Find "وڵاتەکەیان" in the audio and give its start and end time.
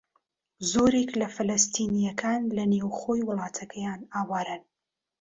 3.27-4.01